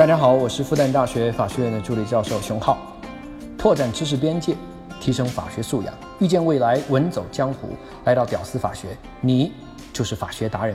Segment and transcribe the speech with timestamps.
[0.00, 2.78] 大家好，我是复旦大学法学院的助理教授熊浩，
[3.58, 4.56] 拓展知识边界，
[4.98, 7.68] 提升法学素养，遇见未来，稳走江湖。
[8.06, 9.52] 来到屌丝法学，你
[9.92, 10.74] 就是法学达人。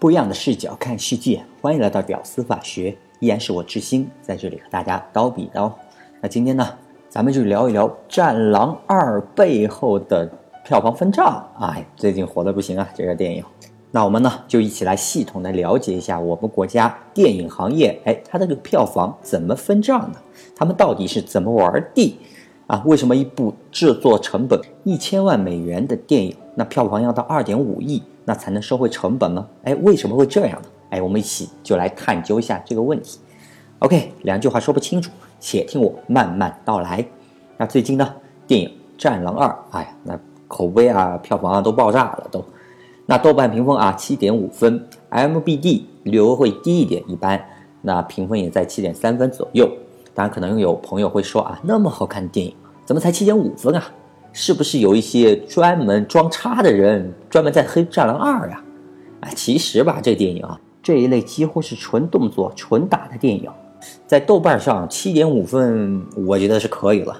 [0.00, 5.72] 不一样的视角看世界，欢迎来到屌丝法学，依然是我志新在这里和大家刀比刀。
[6.20, 6.68] 那今天呢，
[7.08, 10.28] 咱们就聊一聊《战狼二》背后的
[10.64, 11.48] 票房分账。
[11.60, 13.44] 哎，最近火的不行啊，这个电影。
[13.94, 20.18] 那我们呢，就一起来系统的了解一下我们国家电影行业，哎，它的这个票房怎么分账的？
[20.56, 22.18] 他们到底是怎么玩的？
[22.68, 29.46] 啊，为什么一部制作成本一千万美元的电影，那票房要到二点五亿，那才能收回成本呢？
[29.64, 30.68] 哎，为什么会这样呢？
[30.88, 33.18] 哎，我们一起就来探究一下这个问题。
[33.80, 37.04] OK，两句话说不清楚，且听我慢慢道来。
[37.58, 38.14] 那最近呢，
[38.46, 40.18] 电影《战狼二》，哎呀，那
[40.48, 42.42] 口碑啊、票房啊都爆炸了，都。
[43.12, 47.38] 那豆瓣评分啊，七点五分，MBD 略微会低一点，一般。
[47.82, 49.70] 那评分也在七点三分左右。
[50.14, 52.54] 当然，可能有朋友会说啊，那么好看的电影，
[52.86, 53.84] 怎么才七点五分啊？
[54.32, 58.62] 是不是有一些专门装叉的人，专门在黑《战狼二》呀？
[59.20, 63.50] 啊，其实吧，这电影啊，这一类几乎是纯动作、纯打的电影，
[64.06, 67.14] 在豆瓣上七点五分，我觉得是可以了。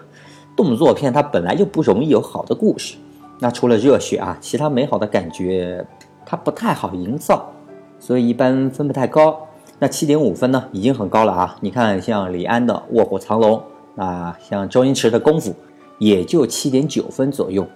[0.56, 2.96] 动作片它本来就不容易有好的故事。
[3.42, 5.84] 那除了热血啊，其他美好的感觉
[6.24, 7.50] 它不太好营造，
[7.98, 9.36] 所以一般分不太高。
[9.80, 11.56] 那七点五分呢，已经很高了啊！
[11.60, 13.60] 你看，像李安的《卧虎藏龙》，
[14.00, 15.50] 啊，像周星驰的《功夫》，
[15.98, 17.64] 也就七点九分左右。《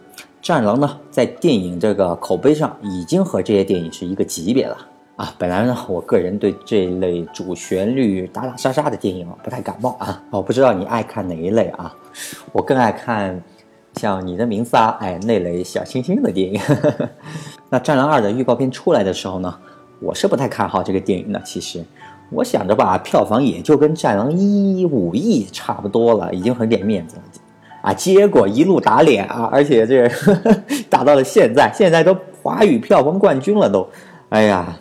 [0.40, 4.76] 战狼》呢，在电影这个口碑上，已经和这些电影是一个级别了
[5.16, 5.34] 啊！
[5.36, 10.22] 本来呢，我个人对这类主旋律打打杀杀的电影不太感冒啊。
[10.30, 11.92] 我不知道你爱看哪一类啊？
[12.52, 13.42] 我更爱看。
[14.00, 16.60] 像你的名字啊，哎，那类小清新的电影。
[17.70, 19.54] 那《战狼二》的预告片出来的时候呢，
[20.00, 21.40] 我是不太看好这个电影的。
[21.44, 21.82] 其实，
[22.30, 27.22] 我想着吧，票房也就跟《战狼一》五亿差不多了，已经很给面子了。
[27.82, 30.06] 啊，结果一路打脸啊，而且这
[30.90, 33.88] 打到了现在，现在都华语票房冠军了都。
[34.28, 34.76] 哎呀！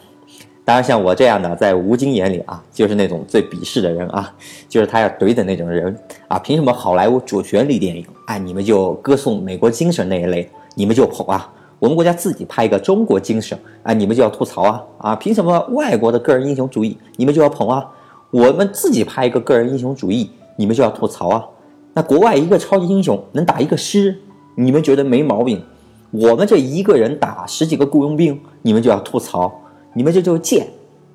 [0.66, 4.34] 当然，像我这样的，在吴京眼里啊，就是那种最鄙视的人啊，
[4.68, 5.96] 就是他要怼的那种人
[6.28, 6.40] 啊。
[6.40, 11.54] 凭什么好莱坞主旋律电影，哎，你们就歌颂美国精神那一类，你们就捧啊？
[11.78, 14.84] 我们国家自己拍一个中国精神，哎，你们就要吐槽啊？
[14.98, 17.86] 啊，凭什么外国的个人英雄主义，你们就要捧啊？
[18.32, 21.46] 我们自己拍一个个人英雄主义，你们就要吐槽啊？
[21.94, 24.18] 那国外一个超级英雄能打一个师，
[24.56, 25.62] 你们觉得没毛病？
[26.10, 29.62] 我们这一个人打十几个雇佣兵，你们就要吐槽？
[29.98, 30.68] 你们这就贱，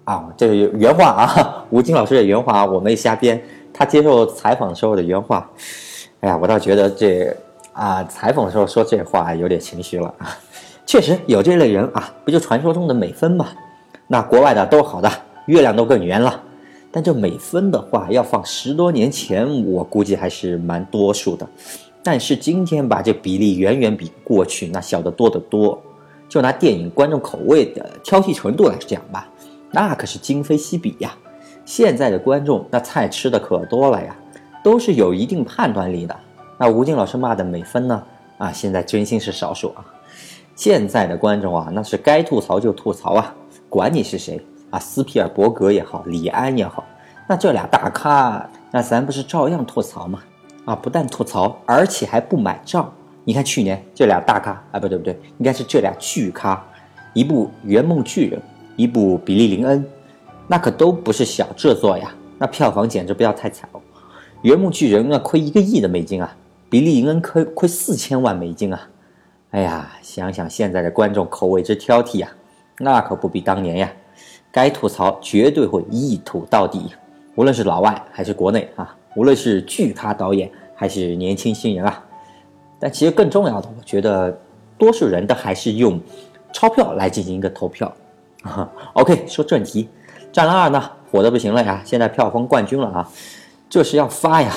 [0.05, 3.41] 啊，这是原话啊， 吴京老师的原话，我没瞎编。
[3.75, 5.49] 他接受采访时候的原话，
[6.21, 7.31] 哎呀，我倒觉得这
[7.75, 10.35] 啊，采访的时候说这话有点情绪了啊。
[10.87, 13.49] 确实有这类人啊，不就传说中的美分吗？
[14.09, 15.11] 那国外的都好的，
[15.45, 16.43] 月亮都更圆了。
[16.91, 21.47] 但这美分的话，要放十多年前，我估计还是蛮多数的。
[22.03, 25.79] 但是今天吧，这比例远远比过去那小得多得多。
[26.31, 29.29] 就拿电影观众口味的挑剔程度来讲吧，
[29.73, 31.13] 那可是今非昔比呀。
[31.65, 34.17] 现在的观众那菜吃的可多了呀，
[34.63, 36.17] 都是有一定判断力的。
[36.57, 38.03] 那吴京老师骂的美分呢？
[38.39, 39.85] 啊，现在真心是少数啊。
[40.55, 43.35] 现在的观众啊，那是该吐槽就吐槽啊，
[43.69, 46.85] 管你是谁啊，斯皮尔伯格也好，李安也好，
[47.29, 50.21] 那这俩大咖，那咱不是照样吐槽吗？
[50.65, 52.93] 啊，不但吐槽，而且还不买账。
[53.25, 56.65] 你看去年这俩大咖啊，不对不对，应该是这俩巨咖，
[57.13, 58.41] 一部《圆梦巨人》，
[58.77, 59.85] 一部《比利林恩》，
[60.49, 63.81] 那可都不是小制作呀，那票房简直不要太惨哦，
[64.43, 66.35] 《圆梦巨人》啊亏一个亿的美金啊，
[66.71, 68.89] 《比利林恩》亏亏四千万美金啊，
[69.51, 72.29] 哎呀，想想现在的观众口味之挑剔呀，
[72.79, 73.93] 那可不比当年呀，
[74.51, 76.95] 该吐槽绝对会一吐到底，
[77.35, 82.05] 无论是老外还是国内啊，无论是巨咖导演还是年轻新人啊。
[82.81, 84.37] 但其实更重要的，我觉得
[84.79, 86.01] 多数人都还是用
[86.51, 87.95] 钞票来进行一个投票。
[88.95, 89.85] OK，说正题，
[90.33, 93.09] 《战狼二》呢火的不行了呀，现在票房冠军了啊，
[93.69, 94.51] 这是要发呀。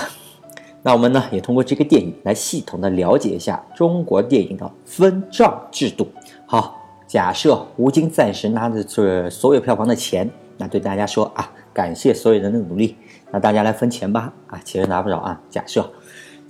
[0.82, 6.08] 那我们呢也通过这个电影来系统的了解一下中国电影的分账制度。
[6.46, 12.96] 好，假设吴京暂时拿着这所有票房的钱，那对大家说啊，感谢所有人的努力，
[13.32, 14.32] 那大家来分钱吧。
[14.48, 15.90] 啊，其实拿不着啊，假设。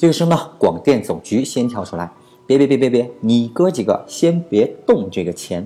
[0.04, 2.12] 这个时候呢，广电总局先跳出来，
[2.46, 5.66] 别别别别别，你哥几个先别动这个钱。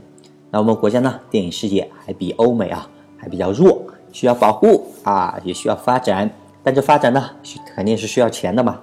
[0.51, 2.87] 那我们国家呢，电影事业还比欧美啊
[3.17, 3.81] 还比较弱，
[4.11, 6.29] 需要保护啊，也需要发展。
[6.61, 7.31] 但这发展呢，
[7.73, 8.79] 肯定是需要钱的嘛。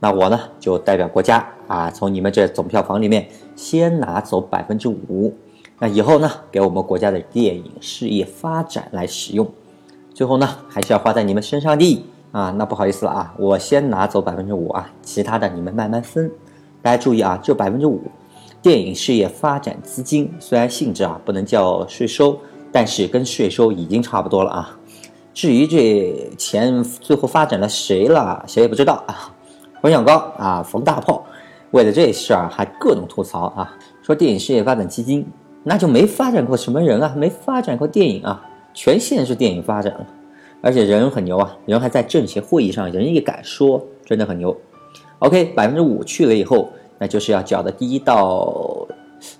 [0.00, 5.32] 那我呢，就代表国家啊，从你们这总票房里面先拿走百分之五。
[5.78, 9.48] 那以后呢，给我们国家的电影事业发展来使用。
[10.12, 12.04] 最后呢，还是要花在你们身上的
[12.36, 12.54] 啊。
[12.56, 16.30] 那不好意思了啊，我先拿走百分之五啊，其他的你们慢慢分。
[16.82, 18.00] 大家注意啊，这百分之五，
[18.60, 22.38] 电影事业发展资金虽然性质啊不能叫税收，
[22.70, 24.78] 但是跟税收已经差不多了啊。
[25.34, 29.32] 至于这钱最后发展了谁了，谁也不知道啊。
[29.82, 31.24] 冯小刚啊，冯大炮，
[31.72, 35.26] 为了这事儿还各种吐槽啊，说电影事业发展基金
[35.62, 38.42] 那就没发展过什么人啊，没发展过电影啊，
[38.72, 40.06] 全线是电影发展了，
[40.66, 44.56] 而且人很牛啊，人还在政协会议上，人也敢说，真的很牛。
[45.20, 46.68] OK，百分之五去了以后，
[46.98, 48.84] 那就是要缴的第一道，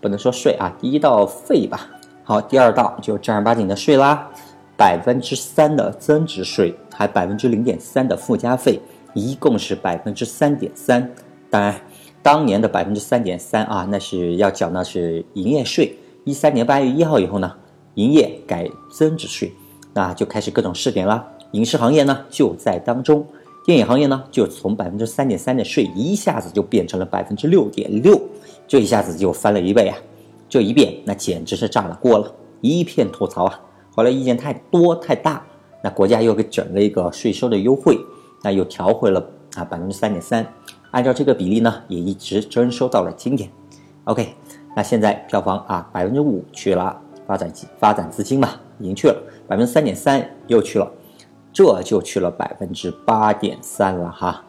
[0.00, 1.90] 不能说税啊，第一道费吧。
[2.22, 4.30] 好，第二道就正儿八经的税啦，
[4.78, 8.78] 百分之三的增值税，还百分之零点三的附加费。
[9.12, 11.12] 一共是百分之三点三，
[11.50, 11.74] 当然，
[12.22, 15.92] 当年的百分之三点三啊，那是要缴纳是营业税。
[16.22, 17.52] 一三年八月一号以后呢，
[17.94, 19.52] 营业改增值税，
[19.96, 21.26] 那就开始各种试点了。
[21.52, 23.26] 影视行业呢就在当中，
[23.64, 28.20] 电影行业呢就从百分之三点三的税一下子就变成了百分之六点六，
[28.68, 29.96] 这一下子就翻了一倍啊！
[30.50, 33.58] 这一变那简直是炸了锅了，一片吐槽啊！
[33.90, 35.42] 后来意见太多太大，
[35.82, 37.98] 那国家又给整了一个税收的优惠。
[38.42, 39.26] 那又调回了
[39.56, 40.46] 啊百分之三点三，
[40.92, 43.50] 按照这个比例呢，也一直征收到了今天。
[44.04, 44.34] OK，
[44.76, 46.96] 那现在票房啊百分之五去了，
[47.26, 49.16] 发展发展资金嘛已经去了，
[49.48, 50.90] 百分之三点三又去了，
[51.52, 54.44] 这就去了百分之八点三了哈。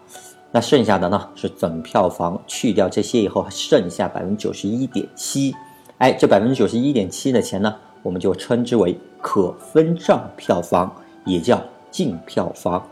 [0.52, 5.54] 那剩下的呢是总票房去掉这些以后，剩下百分之九十一点七。
[6.00, 10.96] 哎，这百分之九十一点七的钱呢，我们就称之为可分账票房，
[11.26, 11.62] 也叫
[11.92, 12.84] 净票房。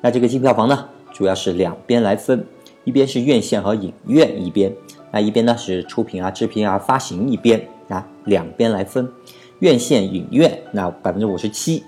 [0.00, 2.44] 那这个净票房呢，主要是两边来分，
[2.84, 4.72] 一边是院线和影院一边，
[5.10, 9.08] 那一边呢是出品啊、制片啊、发行一边啊，两边来分。
[9.64, 11.82] 院线、影院那百分之五十七，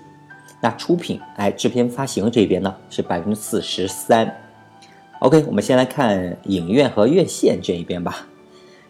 [0.59, 4.35] 那出品哎、制片、发行这边呢是百分之四十三。
[5.19, 8.25] OK，我们先来看影院和院线这一边吧。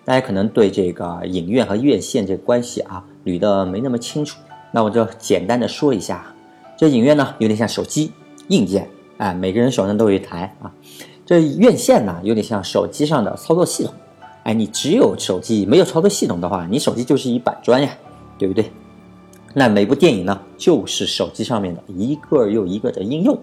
[0.05, 4.39] 大家可能对这个影院和院线这个关系啊捋得没那么清楚，
[4.71, 6.25] 那我就简单的说一下。
[6.77, 8.13] 这影院呢有点像手机
[8.47, 8.87] 硬件。
[9.17, 10.71] 哎，每个人手上都有一台啊。
[11.25, 13.93] 这院线呢，有点像手机上的操作系统。
[14.43, 17.89] 哎，你只有手机没有操作系统的话，你手机就是一板砖呀，
[18.37, 18.71] 对不对？
[19.53, 23.37] 那每部电影呢，就是手机上面的一个又一个的应用。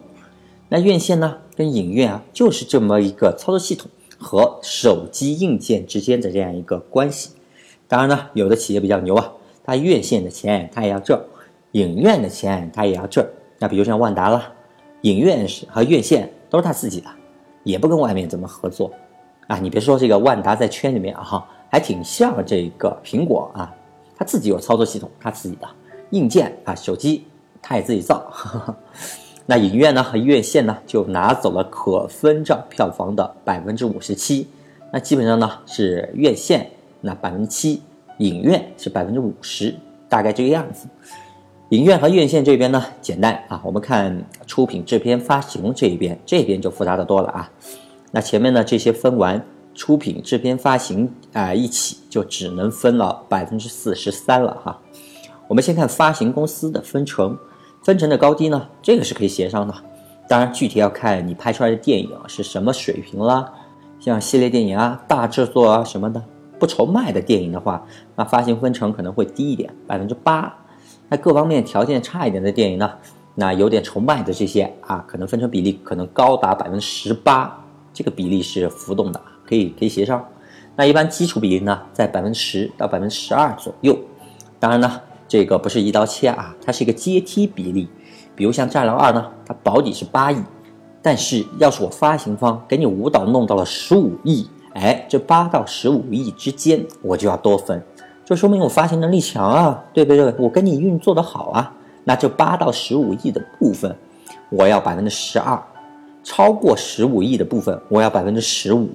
[0.69, 7.31] 那院线呢，跟影院啊，就是这么一个操作系统和手机硬件之间的这样一个关系。
[7.89, 9.33] 当然呢，有的企业比较牛啊，
[9.65, 11.21] 它院线的钱它也要挣，
[11.73, 13.27] 影院的钱它也要挣。
[13.59, 14.53] 那比如像万达了。
[15.03, 17.07] 影院是和院线都是他自己的，
[17.63, 18.91] 也不跟外面怎么合作，
[19.49, 23.71] 啊，你别说这个万达在圈里面啊，还挺像这个苹果啊，
[24.17, 25.69] 他自己有操作系统，他自己的
[26.11, 27.25] 硬件啊，手机
[27.61, 28.33] 他也自己造。
[29.47, 34.49] 那影院呢和院线呢就拿走了可分账票房的百分之五十七，
[34.93, 36.71] 那基本上呢是院线
[37.01, 37.83] 那百分之七，
[38.19, 39.75] 影院是百分之五十，
[40.09, 40.87] 大概这个样子。
[41.71, 47.51] 影院和院线这边呢，简单啊，我们看出品、制片、发行这一边，这边就复杂的多了啊。
[48.13, 49.45] 那前面呢这些分完，
[49.75, 54.81] 出品、制片、发行啊一起就只能分了百分之四十三了哈。
[55.49, 57.37] 我们先看发行公司的分成，
[57.83, 59.75] 分成的高低呢，这个是可以协商的，
[60.29, 63.53] 当然具体要看你拍出来的电影是什么水平啦。
[64.01, 66.23] 像系列电影啊、大制作啊什么的，
[66.59, 70.55] 不愁卖的电影的话，那发行分成可能会低一点，百分之八。
[71.09, 72.91] 那各方面条件差一点的电影呢？
[73.35, 80.25] 那有点愁卖的这些啊，可能分成比例可能高达百分之十八，这个比例是浮动的，可以可以协商。
[80.77, 83.97] 那一般基础比例呢，在百分之十到百分之十二左右。
[84.59, 87.89] 当然呢，这个不是一刀切啊，它是一个阶梯比例。
[88.35, 90.43] 比如像《战狼二》呢，它保底是八亿，
[91.01, 97.81] 但是要是我发行方给你舞蹈弄到了十五亿，哎，这八到十五亿之间我就要多分。
[98.25, 100.35] 这说明我发行能力强啊，对不对？
[100.39, 101.73] 我跟你运作的好啊，
[102.03, 103.95] 那这八到十五亿的部分，
[104.51, 105.57] 我要百分之十二；
[106.25, 108.89] 超过十五亿的部分，我要百分之十五。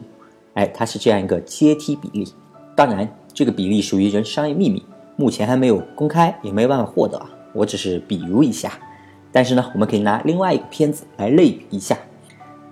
[0.60, 2.28] 哎，它是这样一个阶梯比例。
[2.76, 4.84] 当然，这个比例属于人商业秘密，
[5.16, 7.18] 目前还没有公开，也没办法获得。
[7.54, 8.74] 我只是比如一下。
[9.32, 11.98] 但是呢，我们可以拿另外一个片子来类比一下。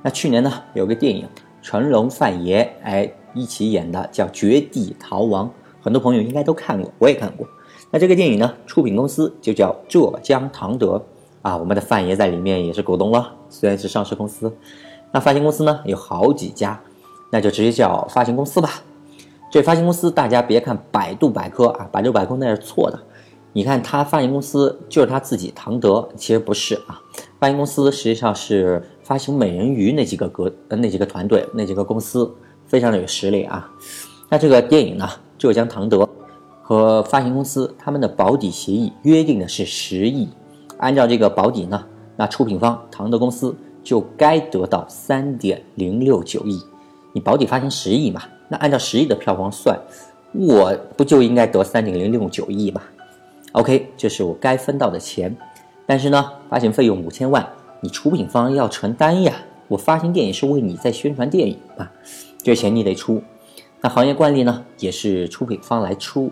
[0.02, 1.26] 那去年呢，有个电影，
[1.62, 5.48] 成龙、范爷哎一起演的，叫《绝地逃亡》。
[5.80, 7.48] 很多朋友应该都看过，我也看过。
[7.90, 11.02] 那这个电影呢，出品公司就叫浙江唐德
[11.42, 14.54] 啊，我们的范爷在里面也是股东了，虽然是上市公司。
[15.14, 16.78] 那发行公司呢有好几家，
[17.32, 18.82] 那就直接叫发行公司吧。
[19.50, 23.00] 这发行公司大家别看百度百科啊，百度百科那是错的，
[23.54, 27.00] 你看他发行公司就是他自己唐德，其实不是啊，
[27.40, 32.30] 发行公司实际上是发行美人鱼那几个格那几个团队那几个公司
[32.66, 33.72] 非常的有实力啊。
[34.30, 36.08] 那这个电影呢，浙江唐德
[36.62, 40.28] 和发行公司他们的保底协议约定的是十亿，
[40.78, 41.86] 按照这个保底呢，
[42.18, 46.62] 那出品方唐德公司就该得到三点零六九亿。
[47.18, 49.76] 你保底发行十亿嘛，那按照十亿的票房算，
[50.34, 52.80] 我不就应该得三点零六九亿吗
[53.54, 55.36] ？OK，这是我该分到的钱，
[55.88, 57.44] 但是呢，发行费用五千万，
[57.82, 59.34] 你出品方要承担呀。
[59.68, 61.90] 我发行电影是为你在宣传电影嘛，
[62.44, 63.20] 这钱你得出。
[63.82, 66.32] 那行业惯例呢，也是出品方来出。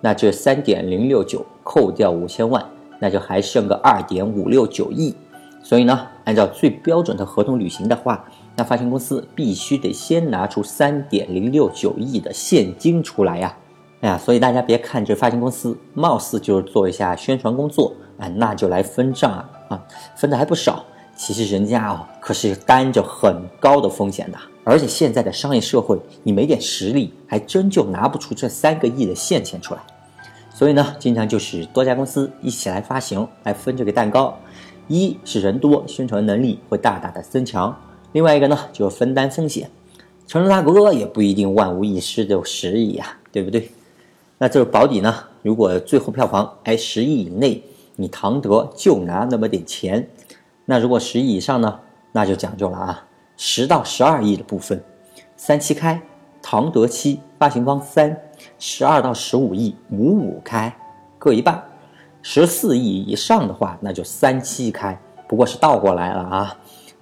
[0.00, 2.66] 那这三点零六九扣掉五千万，
[2.98, 5.14] 那就还剩个二点五六九亿。
[5.62, 13.56] 所以呢，按照最标准的合同履行的话，那发行公司必须得先拿出三点零六九亿的现金出来呀。
[14.00, 19.32] 哎呀，所以大家别看这发行公司貌似就是做一下宣传工作，哎，那就来分账
[19.68, 19.82] 啊，
[20.16, 20.84] 分的还不少。
[21.16, 24.38] 其实人家哦，可是担着很高的风险的。
[24.64, 29.80] 而且现在的商业社会，你没点实力，还真就拿不出这三个亿的现钱出来。
[30.52, 34.36] 所以呢，经常就是多家公司一起来发行，来分这个蛋糕。
[34.88, 37.74] 一是人多，宣传能力会大大的增强；
[38.14, 39.68] 另外一个呢，就是分担风险。
[40.28, 43.72] 成龙大哥也不一定万无一失的有十亿呀，对不对？
[44.38, 45.12] 那这个保底呢？
[45.42, 47.60] 如果最后票房哎十亿以内，
[47.96, 50.00] 你唐德就拿那么点钱；
[50.64, 51.80] 那如果十亿以上呢？
[52.12, 53.04] 那就讲究了啊，
[53.36, 54.80] 十到十二亿的部分，
[55.36, 56.00] 三七开，
[56.40, 58.14] 唐德七，发行方三；
[58.60, 60.72] 十二到十五亿，五五开，
[61.18, 61.56] 各一半；
[62.22, 66.56] 十四亿以上的话，那就三七开，不过是倒过来了啊，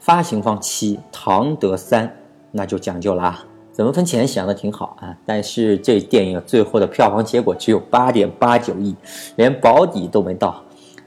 [0.04, 2.12] 发行方七，唐德三，
[2.50, 3.46] 那就讲究了啊。
[3.70, 8.96] 怎么分钱想的挺好啊，但是这电影最后的票房结果只有八点八九亿，
[9.36, 10.60] 连保底都没到。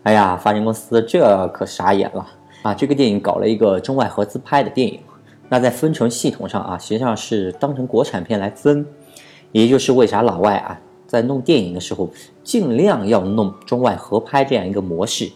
[0.04, 2.25] 哎呀，发行公司这可傻眼了
[2.64, 2.74] 啊！
[2.74, 5.02] 这个电影搞了一个中外合资拍的电影，
[5.50, 8.86] 那在分成系统上啊，实际上是当成国产片来分，
[9.52, 12.10] 也就是为啥老外啊在弄电影的时候
[12.46, 15.30] 尽量要弄中外合拍这样一个模式。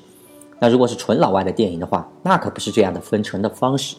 [0.59, 3.95] 那如果是纯老外的电影的话，那可不是这样的分成的方式，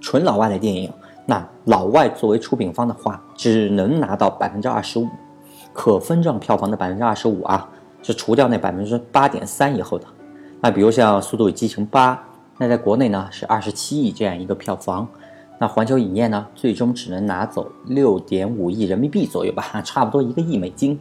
[0.00, 0.92] 纯老外的电影。
[1.26, 5.06] 那老外作为出品方的话，只能拿到百分之二十五，
[5.72, 7.68] 可分账票房的百分之二十五啊，
[8.02, 10.04] 是除掉那百分之八点三以后的。
[10.60, 12.14] 那比如像《速度与激情八》，
[12.58, 15.06] 那在国内呢是二十七亿这样一个票房，
[15.60, 20.98] 那环球影业呢最终只能拿走六点五亿人民币左右吧， 差不多一个亿美金，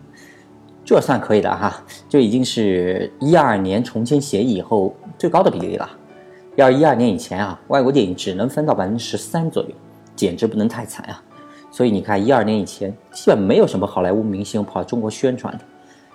[0.89, 5.87] 这算可以的哈，这已经是一二年重签协议以后最高的比例了。
[6.55, 9.69] 要一二年以前啊，外国电影只能分到百分之十三左右。
[10.15, 11.21] 简直不能太惨啊！
[11.69, 15.59] 所以你看，一二年以前基本没有什么好莱坞明星跑中国宣传的。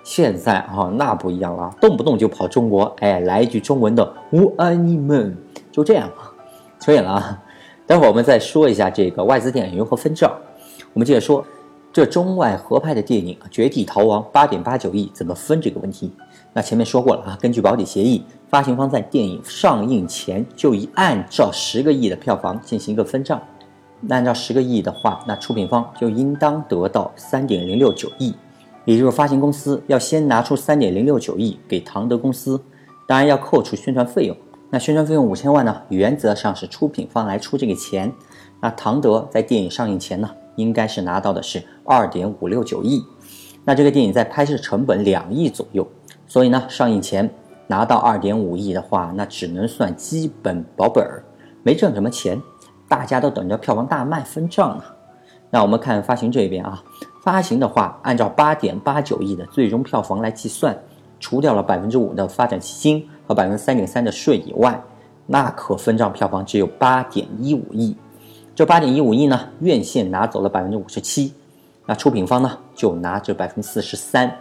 [0.03, 5.33] 现在啊，那不一样了，动不动就跑中国，哎，来一句中文的“我爱你们”，
[5.71, 6.29] 就这样啊。
[6.81, 7.43] 扯远了啊，
[7.87, 10.29] 待会儿我们再说一下这个外资电影如何分账。
[10.93, 11.43] 我们接着说，
[11.95, 16.11] 这中外合拍的电影《绝地逃亡》八点八九亿怎么分这个问题？
[16.51, 23.41] 那前面说过了啊，根据保底协议，发行方在电影上映前就已按照十个亿的票房进行一个分账。
[24.01, 28.35] 那按照十个亿的话，那出品方就应当得到三点零六九亿，
[28.83, 32.61] 也就是发行公司要先拿出三点零六九亿给唐德公司，
[33.07, 34.35] 当然要扣除宣传费用。
[34.69, 38.11] 那宣传费用五千万呢，原则上是出品方来出这个钱。
[38.59, 43.03] 那唐德在电影上映前呢，应该是拿到的是二点五六九亿。
[43.63, 45.87] 那这个电影在拍摄成本两亿左右，
[46.27, 47.29] 所以呢，上映前
[47.67, 51.23] 拿到二点五亿的话，那只能算基本保本儿，
[51.63, 52.41] 没挣什么钱。
[52.87, 54.83] 大家都等着票房大卖分账呢。
[55.49, 56.83] 那我们看发行这边啊，
[57.23, 60.77] 发行的话，按照八点八九亿的最终票房来计算，
[61.19, 64.79] 除掉了百分之五的发展基金和百分之三点三的税以外，
[65.25, 67.97] 那可分账票房只有八点一五亿。
[68.55, 71.33] 这八点一五亿呢，院线拿走了百分之五十七，
[71.85, 74.33] 那出品方呢就拿着百分之四十三，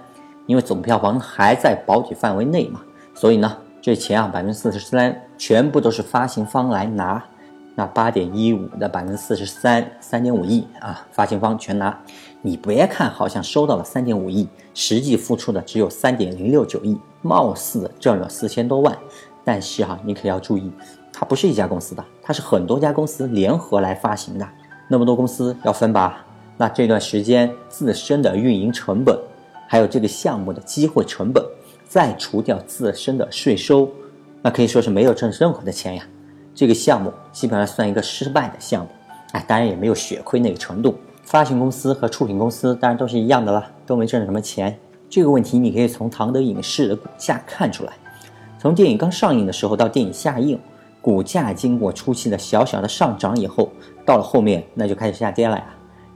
[0.47, 2.81] 因为总票房还在保底范围内嘛，
[3.13, 7.21] 所以呢，这钱啊百分之四十三全部都是发行方来拿。
[7.75, 11.99] 那八点一五的百分之四十三，三点五亿啊，发行方全拿。
[12.41, 18.97] 你别看好像收到了三点五亿，实际付出的只有三点零六九亿，貌似挣了四千多万。
[19.43, 20.71] 但是哈，你可要注意，
[21.17, 24.47] 它不是一家公司的，它是很多家公司联合来发行的。
[24.89, 26.27] 那么多公司要分吧？
[26.57, 29.17] 那这段时间自身的运营成本，
[29.69, 31.43] 还有这个项目的机会成本，
[31.89, 33.89] 再除掉自身的税收，
[34.43, 36.05] 那可以说是没有挣任何的钱呀。
[36.53, 38.91] 这个项目基本上算一个失败的项目，
[39.33, 40.97] 哎，当然也没有血亏那个程度。
[41.23, 44.77] 发行公司和出品公司当然都是一样的了，都没挣什么钱，
[45.09, 47.93] 这个问题你可以从唐德影视的股价看出来。
[48.59, 50.59] 从电影刚上映的时候到电影下映，
[51.05, 53.71] 股价经过初期的小小的上涨以后，
[54.07, 55.67] 到了后面那就开始下跌了呀。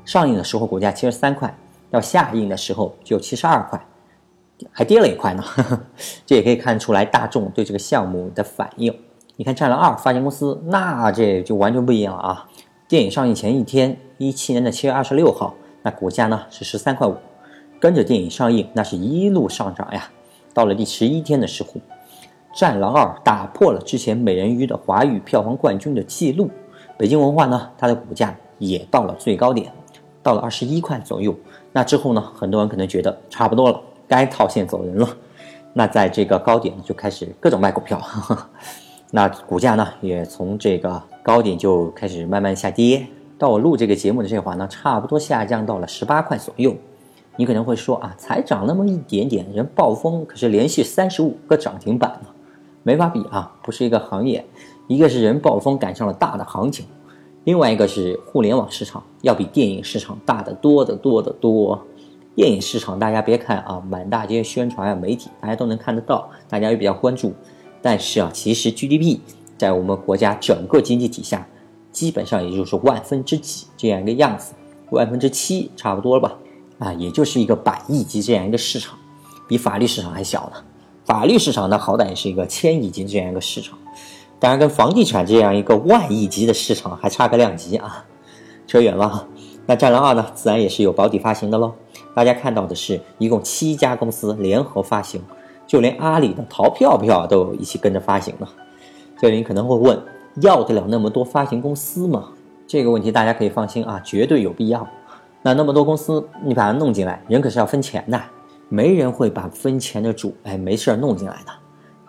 [0.06, 1.54] 上映的时候股价七十三块，
[1.90, 3.78] 到下映的时候就七十二块，
[4.72, 5.44] 还跌了一块呢。
[6.24, 8.98] 这也可以看出来大众对这个项目的反应。
[9.36, 12.48] 你看《战狼二》发行公司，那这就完全不一样了啊！
[12.88, 17.14] 电影上映前一天，一七年的七月二十六号，那股价呢是十三块五，
[17.78, 20.10] 跟着电影上映，那是一路上涨呀。
[20.54, 21.72] 到了第十一天的时候。
[22.58, 26.50] 《战狼二》打破了之前美人鱼的华语票房冠军的记录，
[26.96, 29.70] 北京文化呢，它的股价也到了最高点，
[30.24, 31.32] 到了二十一块左右。
[31.70, 35.08] 那之后呢，很多人可能觉得差不多了，该套现走人了。
[35.72, 38.02] 那在这个高点就开始各种卖股票，
[39.12, 43.06] 那股价呢也从这个高点就开始慢慢下跌。
[43.38, 46.74] 到我录这个节目的这会儿呢，差不多下降到了十八块左右。
[47.36, 52.30] 你可能会说啊，才涨那么一点点，人暴风可是连续三十五个涨停板呢。
[52.88, 54.42] 没法比啊，不是一个行业，
[54.86, 56.86] 一个是人暴风赶上了大的行情，
[57.44, 61.78] 另外一个是互联网市场要比电影市场大得多得多得多。
[62.34, 67.34] 电影市场大家别看啊，满大街宣传啊，媒体大家都能看得到，大家也比较关注。
[67.82, 69.18] 但是啊，其实 GDP
[69.58, 71.46] 在我们国家整个经济体下，
[71.92, 74.54] 基本上也就是万分之几这样一个样子，
[74.92, 76.38] 万分之七差不多了吧？
[76.78, 78.96] 啊，也就是一个百亿级这样一个市场，
[79.46, 80.64] 比法律市场还小呢。
[81.08, 83.78] 法律市场呢，好歹也是一个千亿级这样一个市场，
[84.38, 88.04] 当然跟房地产这样一个万亿级的市场还差个量级啊，
[88.66, 89.26] 扯远了。
[89.64, 91.72] 那《战狼二》呢，自然也是有保底发行的喽。
[92.14, 95.22] 大家看到的是一共七家公司联合发行，
[95.66, 98.46] 就连阿里的淘票票都一起跟着发行呢。
[99.18, 99.98] 这里你可能会问，
[100.42, 102.28] 要得了那么多发行公司吗？
[102.66, 104.86] 这个问题大家可以放心啊，绝对有必要。
[105.40, 108.20] 那那么多公司，你把它弄进来，人可是要分钱的。
[108.68, 111.52] 没人会把分钱的主哎没事儿弄进来的，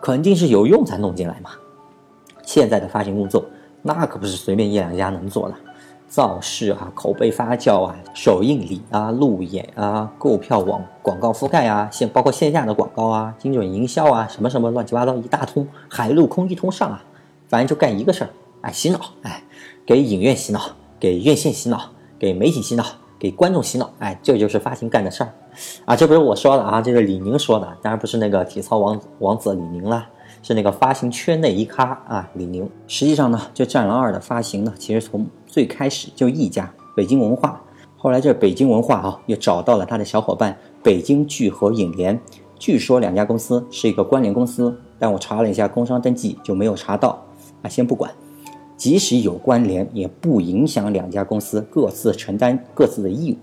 [0.00, 1.50] 肯定是有用才弄进来嘛。
[2.42, 3.44] 现在的发行工作
[3.82, 5.54] 那可不是随便一两家能做的，
[6.08, 17.02] 造势啊、口碑发酵啊、首映礼啊、路演啊、购票网广告覆盖啊，线包括线下的广告啊、精准营销啊，什么什么乱七八糟一大通，海陆空一通上啊，
[17.48, 18.30] 反正就干一个事儿，
[18.62, 19.42] 哎洗脑，哎
[19.86, 20.60] 给影院洗脑，
[20.98, 22.84] 给院线洗脑，给媒体洗脑。
[23.20, 25.30] 给观众洗脑，哎，这就是发行干的事儿，
[25.84, 30.08] 啊，这不是我说的啊，这是李宁说的，当然不是那个体操王王子李宁啦，
[30.42, 32.66] 是那个发行圈内一咖啊，李宁。
[32.88, 37.60] 实际上呢，这《战狼二》的发行呢，其实从最开始就一家北京文化，
[37.98, 42.18] 后来这北京文化啊，又找到了他的小伙伴北京聚合影联，
[42.58, 47.22] 据说两家公司是一个关联公司，但我查了一下工商登记就没有查到，
[47.60, 48.10] 啊，先不管。
[48.80, 53.36] 即使有关联，也不影响两家公司各自承担各自的义务。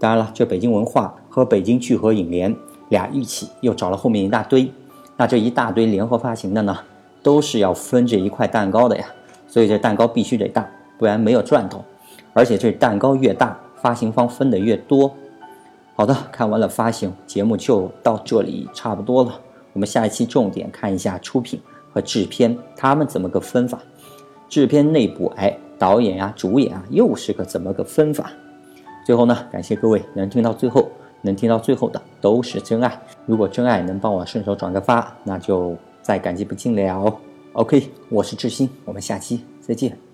[0.00, 2.56] 当然了，这北京文化和北京聚合影联
[2.88, 4.72] 俩一起又找了后面一大堆，
[5.14, 6.74] 那这一大堆联合发行的呢，
[7.22, 9.04] 都是要分这一块蛋糕的呀。
[9.46, 10.66] 所以这蛋糕必须得大，
[10.98, 11.84] 不然没有赚头。
[12.32, 15.14] 而且这蛋糕越大，发行方分的越多。
[15.94, 19.38] 好的，看完了发行节目就到这里差不多了。
[19.74, 21.60] 我们下一期重点看一下出品
[21.92, 23.78] 和制片他们怎么个分法。
[24.52, 28.30] 制片内部，哎，导演啊、主演啊，又是个怎么个分法？
[29.02, 30.90] 最后呢，感谢各位能听到最后，
[31.22, 33.00] 能听到最后的都是真爱。
[33.24, 37.18] 如果真爱能帮我顺手转个发，那就再感激不尽了。
[37.54, 40.11] OK，我是志新，我们下期再见。